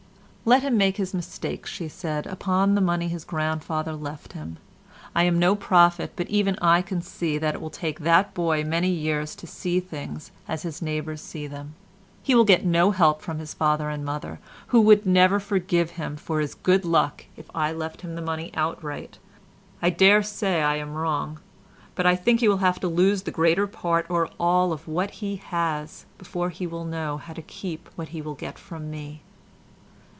"Let 0.43 0.63
him 0.63 0.75
make 0.75 0.97
his 0.97 1.13
mistakes," 1.13 1.69
she 1.69 1.87
said, 1.87 2.25
"upon 2.25 2.73
the 2.73 2.81
money 2.81 3.07
his 3.07 3.23
grandfather 3.25 3.93
left 3.93 4.33
him. 4.33 4.57
I 5.15 5.23
am 5.25 5.37
no 5.37 5.55
prophet, 5.55 6.13
but 6.15 6.27
even 6.29 6.57
I 6.59 6.81
can 6.81 7.03
see 7.03 7.37
that 7.37 7.53
it 7.53 7.61
will 7.61 7.69
take 7.69 7.99
that 7.99 8.33
boy 8.33 8.63
many 8.63 8.89
years 8.89 9.35
to 9.35 9.45
see 9.45 9.79
things 9.79 10.31
as 10.47 10.63
his 10.63 10.81
neighbours 10.81 11.21
see 11.21 11.45
them. 11.45 11.75
He 12.23 12.33
will 12.33 12.43
get 12.43 12.65
no 12.65 12.89
help 12.89 13.21
from 13.21 13.37
his 13.37 13.53
father 13.53 13.89
and 13.91 14.03
mother, 14.03 14.39
who 14.69 14.81
would 14.81 15.05
never 15.05 15.39
forgive 15.39 15.91
him 15.91 16.17
for 16.17 16.39
his 16.39 16.55
good 16.55 16.85
luck 16.85 17.25
if 17.37 17.45
I 17.53 17.71
left 17.71 18.01
him 18.01 18.15
the 18.15 18.21
money 18.21 18.49
outright; 18.55 19.19
I 19.79 19.91
daresay 19.91 20.61
I 20.61 20.77
am 20.77 20.95
wrong, 20.95 21.39
but 21.93 22.07
I 22.07 22.15
think 22.15 22.39
he 22.39 22.49
will 22.49 22.57
have 22.57 22.79
to 22.79 22.87
lose 22.87 23.21
the 23.21 23.31
greater 23.31 23.67
part 23.67 24.07
or 24.09 24.27
all 24.39 24.73
of 24.73 24.87
what 24.87 25.11
he 25.21 25.35
has, 25.35 26.05
before 26.17 26.49
he 26.49 26.65
will 26.65 26.83
know 26.83 27.17
how 27.17 27.33
to 27.33 27.43
keep 27.43 27.89
what 27.95 28.07
he 28.09 28.23
will 28.23 28.35
get 28.35 28.57
from 28.57 28.89
me." 28.89 29.21